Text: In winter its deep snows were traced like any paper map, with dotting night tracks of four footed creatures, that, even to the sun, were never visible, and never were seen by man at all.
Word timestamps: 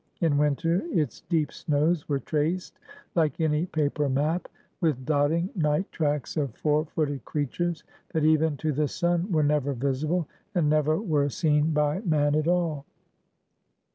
In 0.19 0.35
winter 0.39 0.81
its 0.89 1.21
deep 1.29 1.51
snows 1.53 2.09
were 2.09 2.17
traced 2.19 2.79
like 3.13 3.39
any 3.39 3.67
paper 3.67 4.09
map, 4.09 4.47
with 4.79 5.05
dotting 5.05 5.51
night 5.55 5.91
tracks 5.91 6.35
of 6.37 6.55
four 6.55 6.85
footed 6.85 7.23
creatures, 7.23 7.83
that, 8.13 8.25
even 8.25 8.57
to 8.57 8.71
the 8.71 8.87
sun, 8.87 9.31
were 9.31 9.43
never 9.43 9.73
visible, 9.73 10.27
and 10.55 10.67
never 10.67 10.97
were 10.99 11.29
seen 11.29 11.71
by 11.71 11.99
man 12.01 12.33
at 12.33 12.47
all. 12.47 12.83